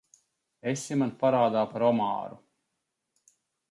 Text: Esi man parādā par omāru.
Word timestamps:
Esi 0.71 0.97
man 1.03 1.13
parādā 1.25 1.63
par 1.77 1.87
omāru. 1.93 2.43